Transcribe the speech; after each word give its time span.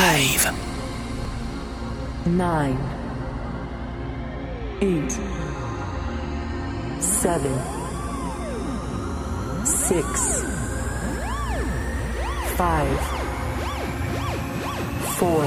live. 0.00 0.50
Nine, 2.24 2.78
eight, 4.80 5.12
seven, 7.00 7.54
six, 9.64 10.04
five, 12.56 12.98
four, 15.18 15.44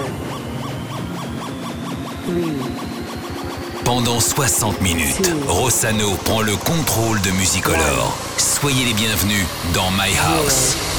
three. 2.25 2.59
Pendant 3.83 4.19
60 4.19 4.81
minutes, 4.81 5.31
Rossano 5.47 6.15
prend 6.25 6.41
le 6.41 6.55
contrôle 6.55 7.19
de 7.21 7.31
Musicolor. 7.31 8.15
Soyez 8.37 8.85
les 8.85 8.93
bienvenus 8.93 9.45
dans 9.73 9.89
My 9.91 10.15
House. 10.15 10.92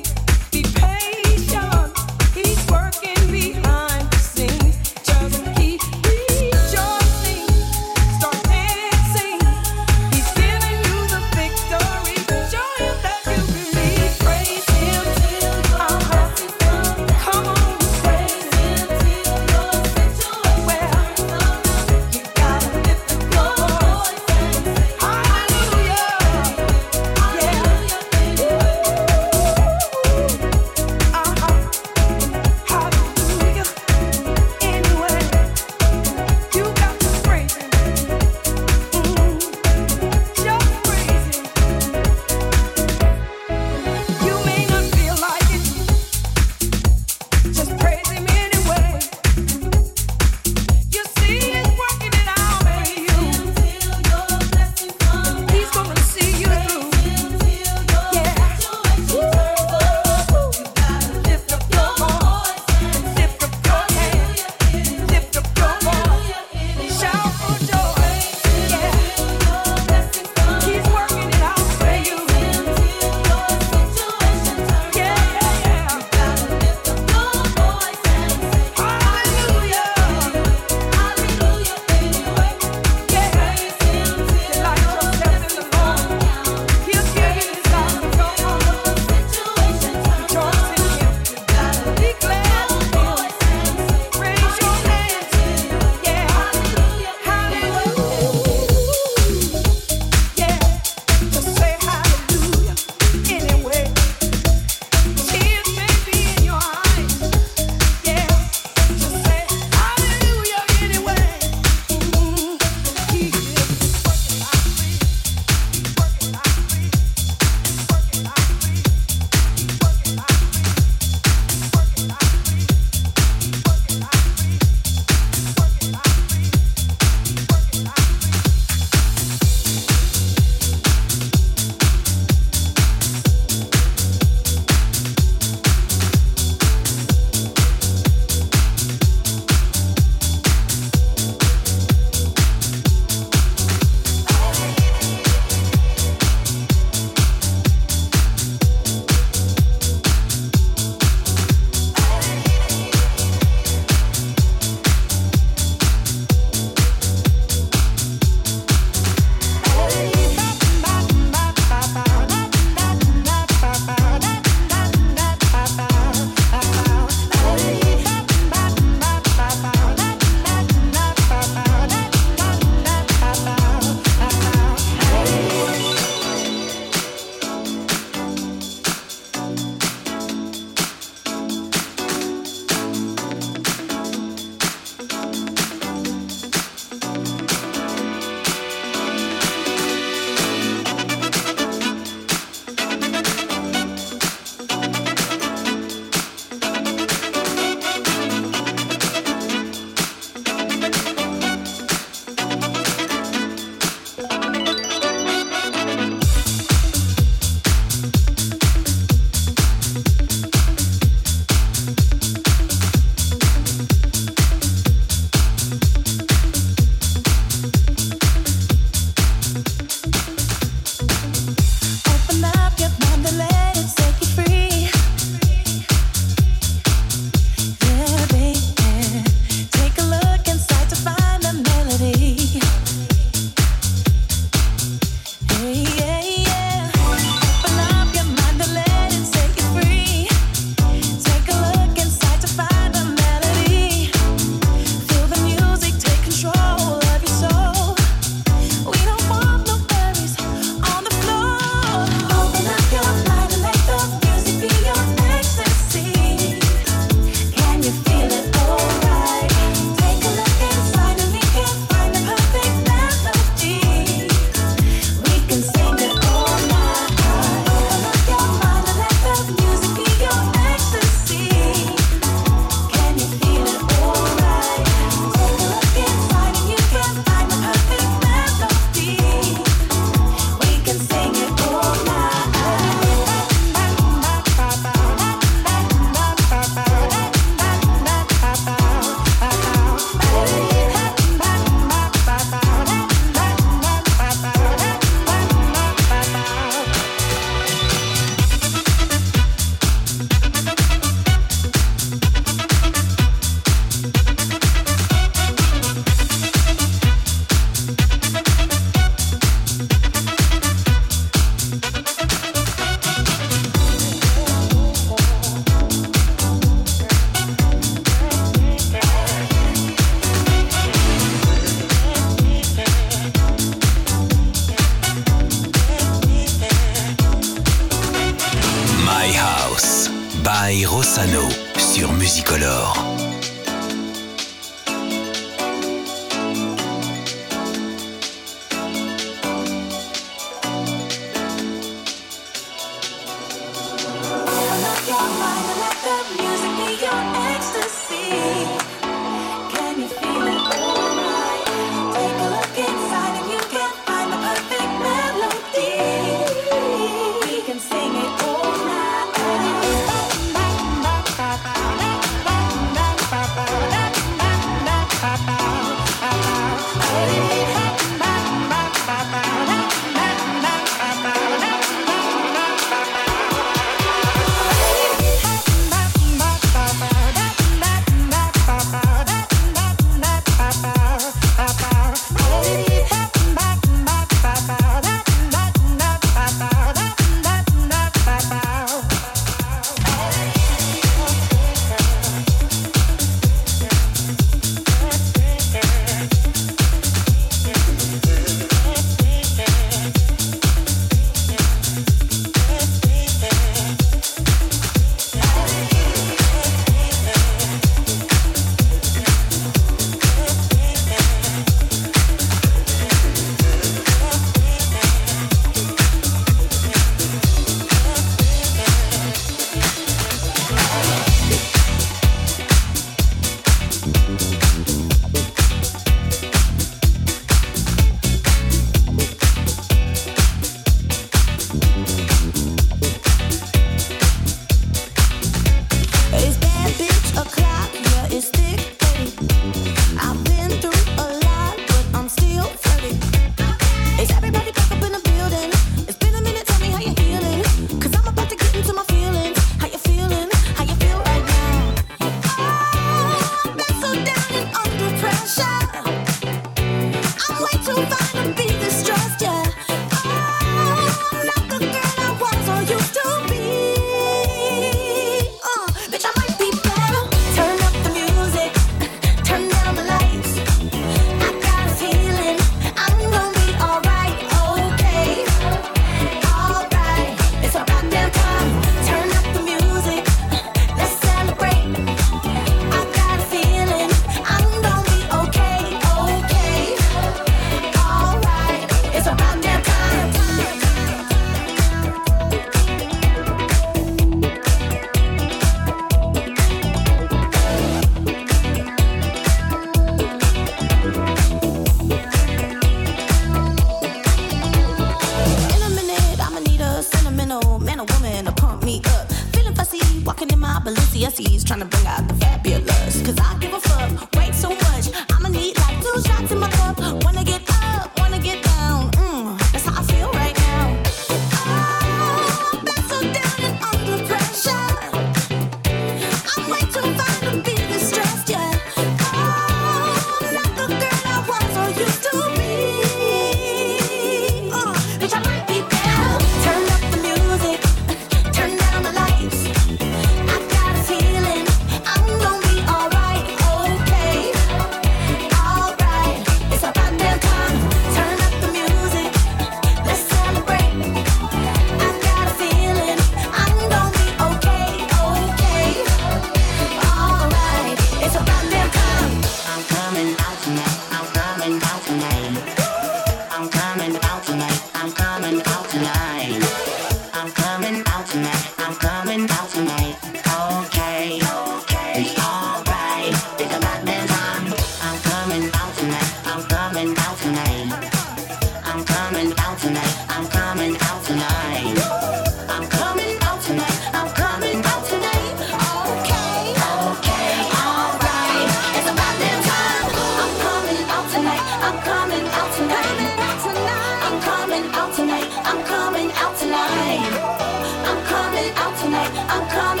I'm 599.53 599.67
coming. 599.67 600.00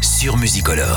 Sur 0.00 0.36
Musicolor. 0.36 0.89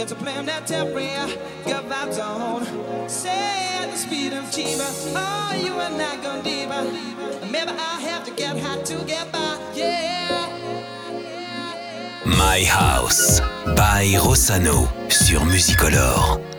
It's 0.00 0.12
a 0.12 0.14
planetary 0.14 1.10
goodbye 1.64 2.12
zone. 2.12 2.64
Say 3.08 3.88
the 3.90 3.96
speed 3.96 4.32
of 4.32 4.44
Chiba, 4.44 4.88
oh, 5.16 5.60
you 5.60 5.74
and 5.80 6.00
I 6.00 6.14
gonna 6.22 6.40
diva. 6.40 6.84
Maybe 7.50 7.72
I 7.72 8.00
have 8.02 8.24
to 8.26 8.30
get 8.30 8.56
high 8.56 8.80
to 8.80 9.04
get 9.04 9.32
by, 9.32 9.58
yeah. 9.74 10.46
My 12.24 12.62
House 12.62 13.40
by 13.74 14.14
Rossano 14.22 14.88
sur 15.08 15.44
Musicolore. 15.44 16.57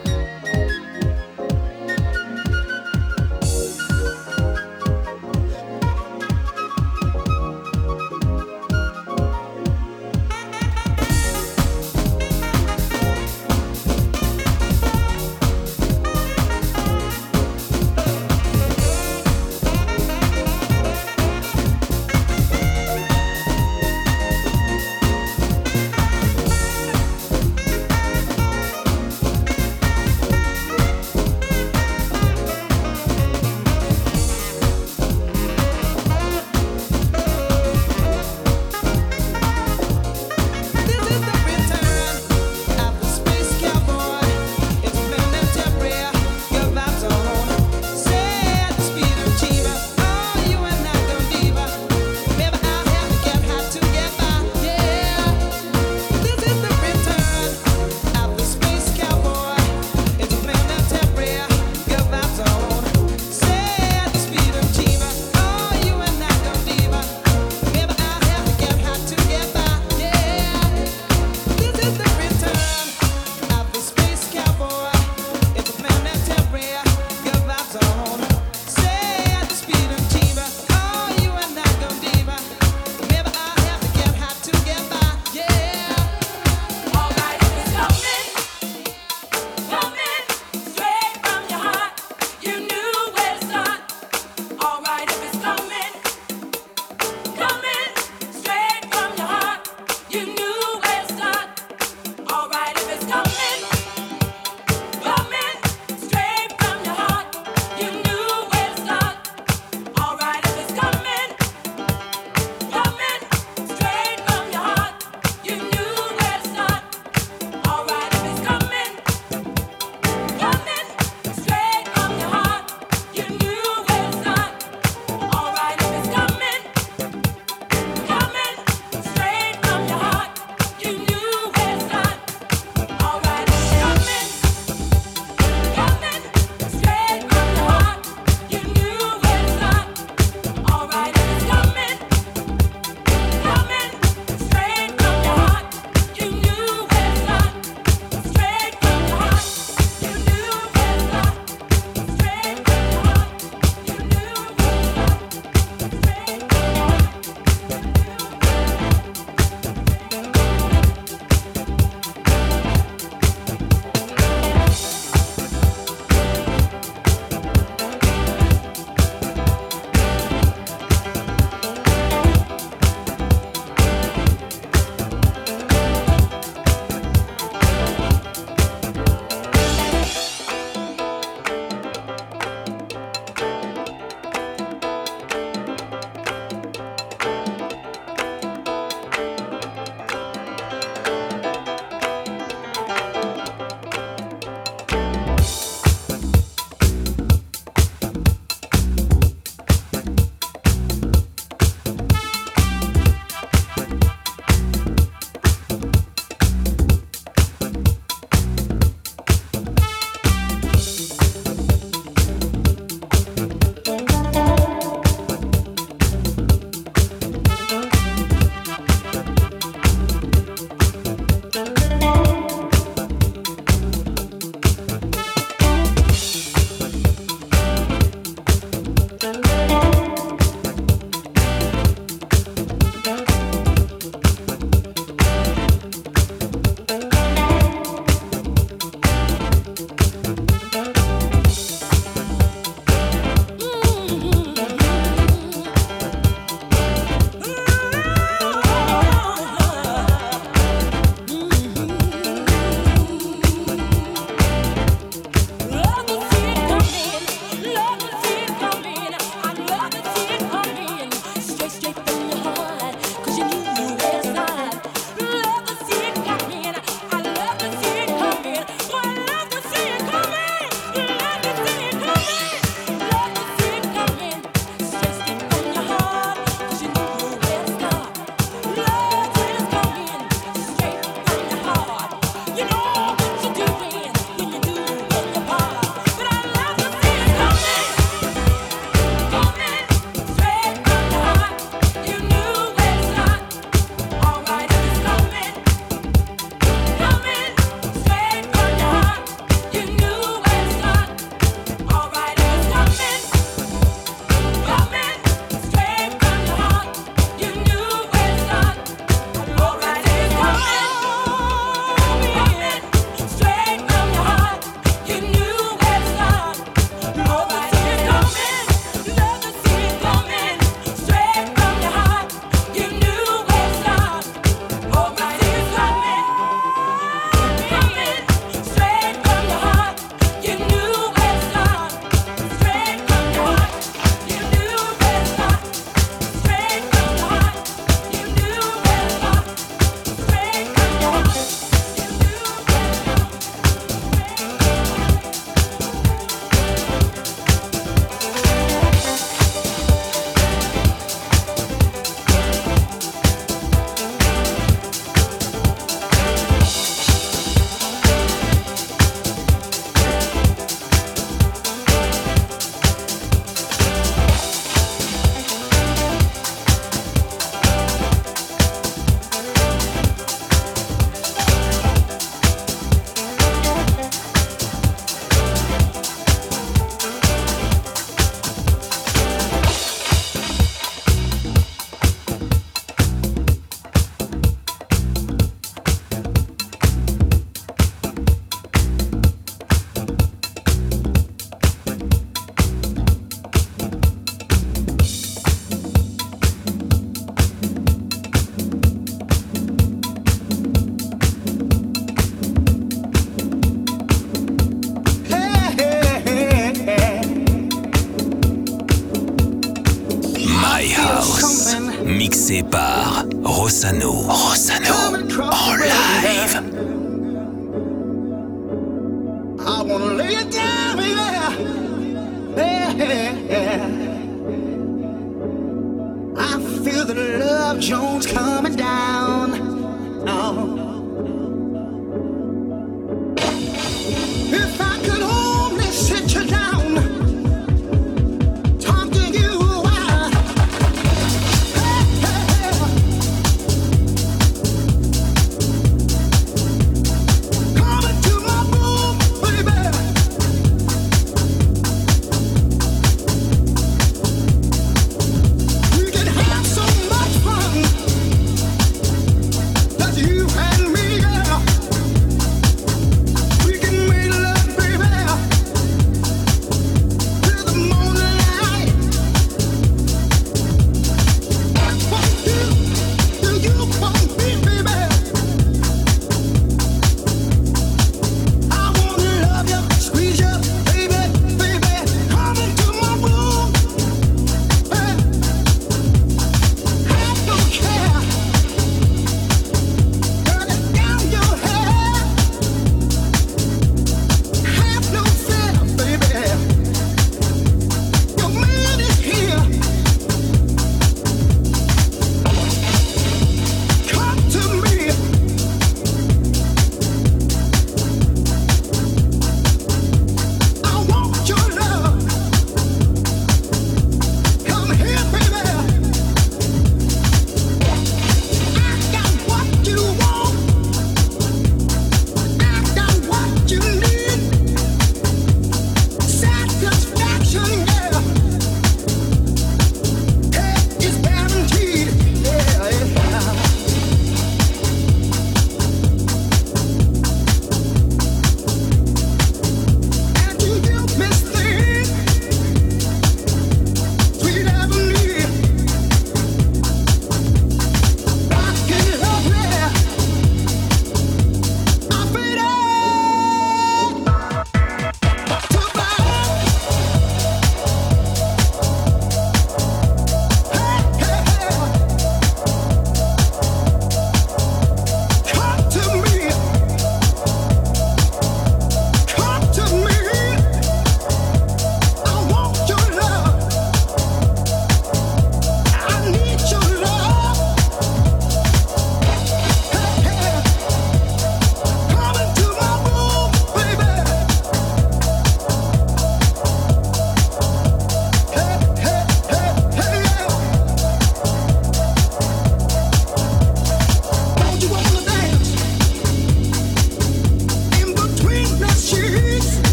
Rossano. 413.80 414.39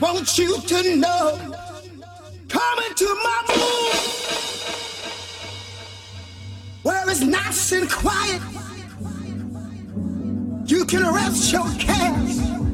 Want 0.00 0.36
you 0.36 0.60
to 0.60 0.96
know. 0.96 1.38
Come 2.48 2.78
into 2.88 3.04
my 3.04 3.42
room 3.48 4.16
where 6.82 7.08
it's 7.08 7.20
nice 7.20 7.72
and 7.72 7.88
quiet. 7.88 8.42
You 10.66 10.84
can 10.84 11.14
rest 11.14 11.52
your 11.52 11.68
cares. 11.78 12.65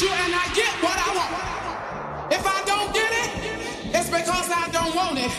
you 0.00 0.08
and 0.08 0.34
I 0.34 0.46
get 0.54 0.72
what 0.82 0.98
I 0.98 1.10
want. 1.14 2.32
If 2.32 2.44
I 2.46 2.64
don't 2.64 2.92
get 2.92 3.12
it, 3.12 3.94
it's 3.94 4.10
because 4.10 4.50
I 4.50 4.68
don't 4.72 4.94
want 4.94 5.18
it. 5.18 5.30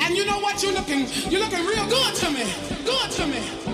And 0.00 0.16
you 0.16 0.24
know 0.24 0.38
what? 0.38 0.62
You're 0.62 0.72
looking, 0.72 1.06
you're 1.30 1.40
looking 1.40 1.66
real 1.66 1.86
good 1.88 2.14
to 2.16 2.30
me. 2.30 2.44
Good 2.84 3.10
to 3.12 3.26
me. 3.26 3.69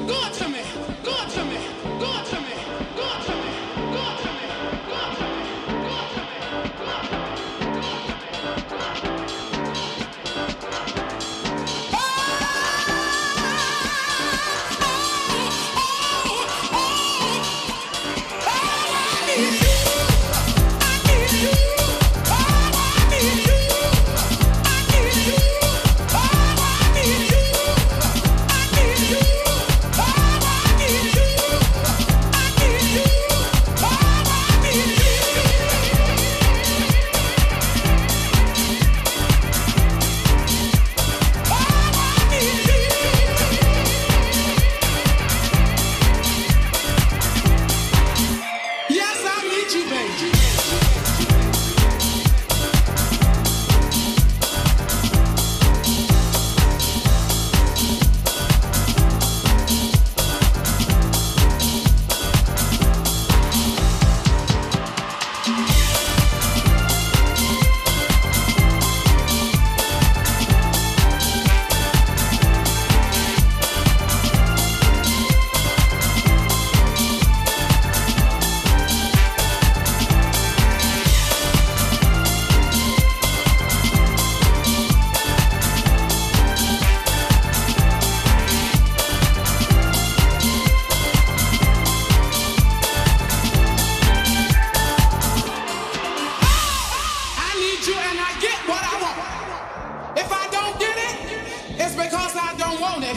because 101.97 102.37
I 102.37 102.55
don't 102.59 102.81
want 102.81 103.05
it. 103.05 103.17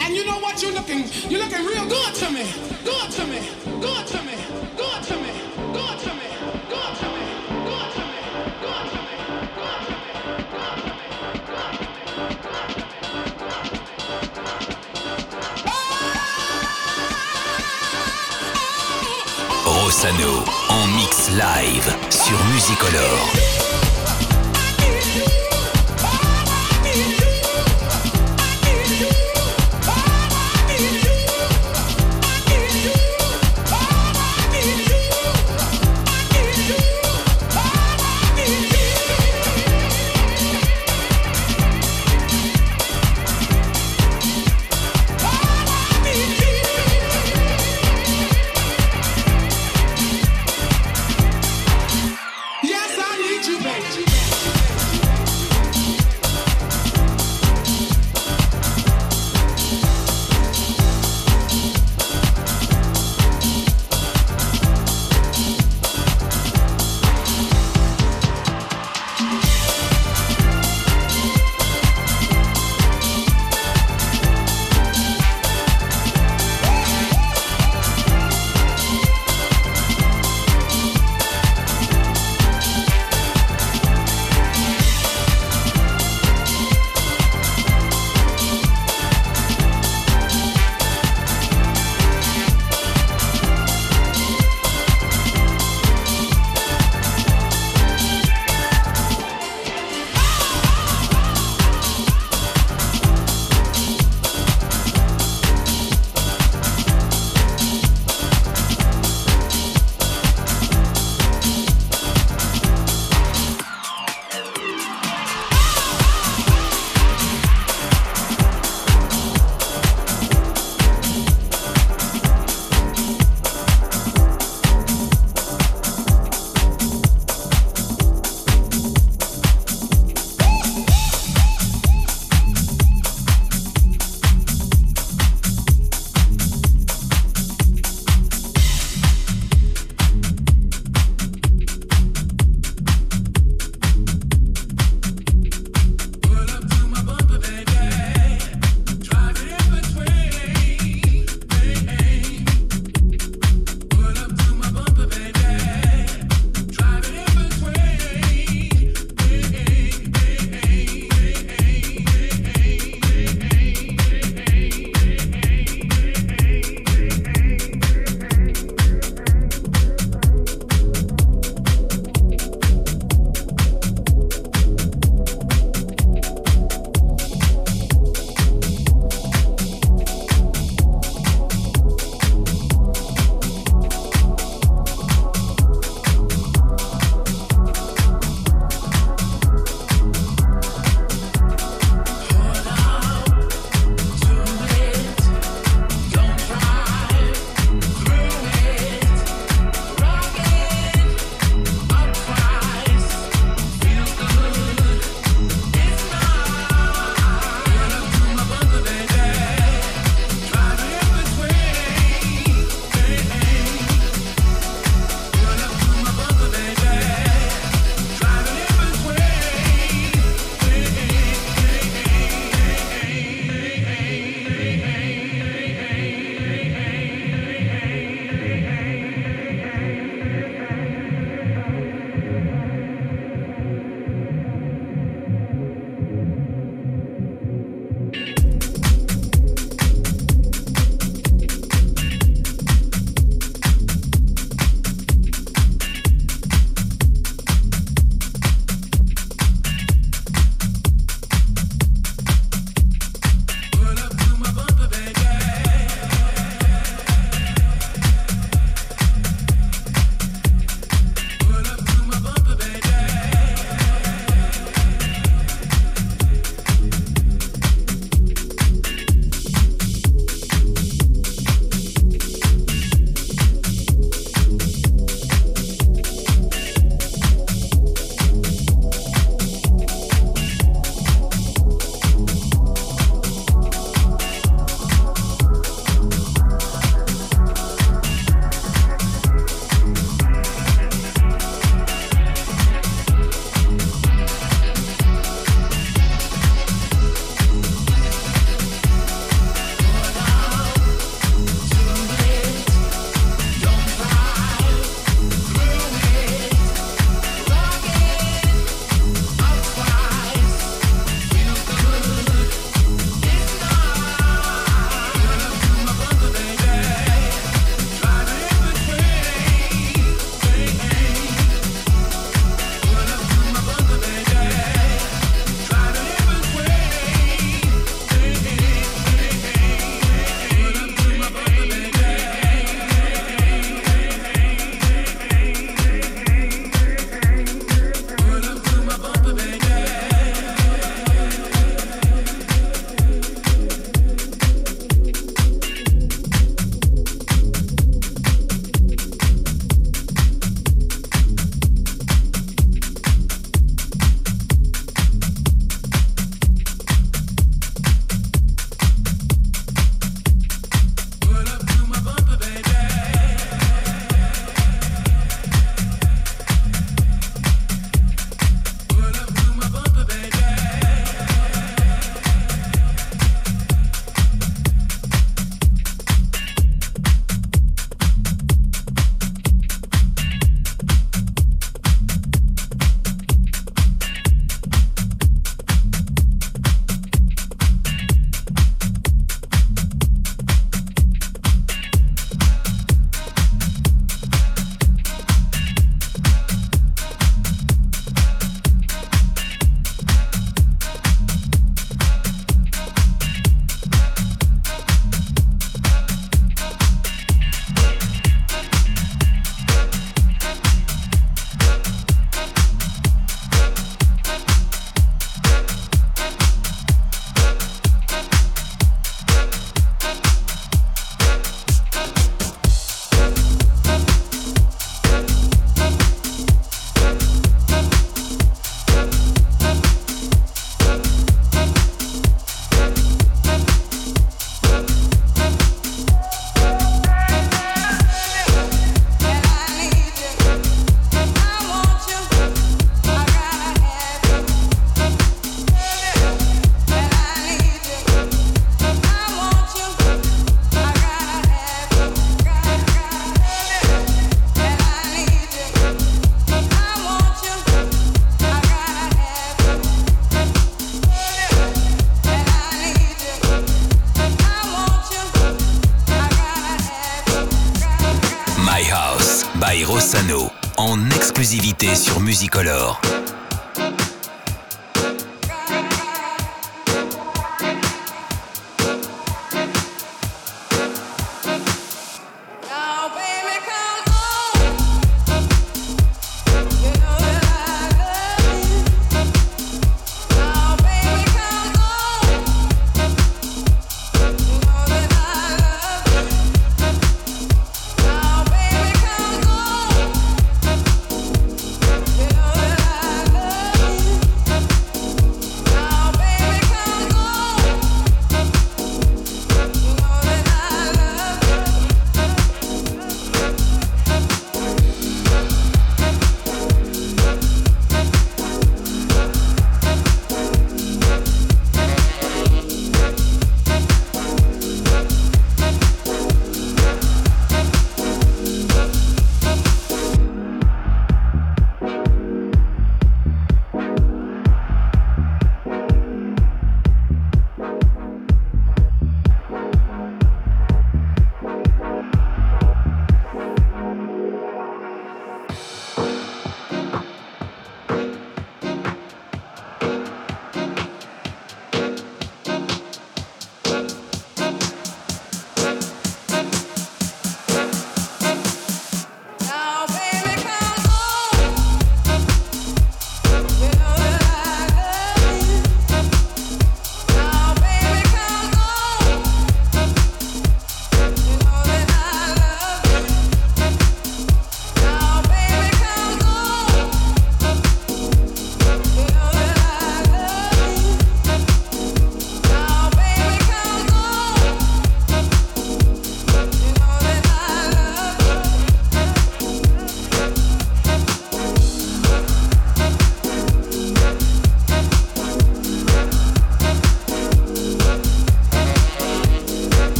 And 0.00 0.16
you 0.16 0.24
know 0.24 0.38
what? 0.40 0.62
You're 0.62 0.72
looking, 0.72 1.04
you're 1.30 1.40
looking 1.40 1.64
real 1.64 1.86
good 1.86 2.14
to 2.14 2.30
me. 2.30 2.44
Good 2.84 3.10
to 3.12 3.26
me. 3.26 3.40
Good 3.80 4.06
to 4.06 4.22
me. 4.22 4.36
Good 4.76 5.02
to 5.04 5.16
me. 5.16 5.32
Good 5.72 5.98
to 6.00 6.12
me. 6.12 6.26
Rossano 19.64 20.44
en 20.68 20.86
mix 20.96 21.28
live 21.30 21.96
sur 22.10 22.36
Musicolore. 22.52 23.75